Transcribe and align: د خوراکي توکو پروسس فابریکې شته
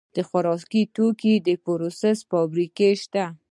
د 0.15 0.17
خوراکي 0.27 0.81
توکو 0.95 1.33
پروسس 1.65 2.17
فابریکې 2.29 2.89
شته 3.01 3.25